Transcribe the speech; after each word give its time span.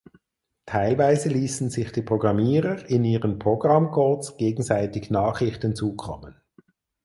Teilweise 0.65 1.29
liesen 1.29 1.69
sich 1.69 1.91
die 1.91 2.01
Programmierer 2.01 2.89
in 2.89 3.03
ihren 3.03 3.37
Programmcodes 3.37 4.35
gegenseitig 4.37 5.11
Nachrichten 5.11 5.75
zukommen. 5.75 6.41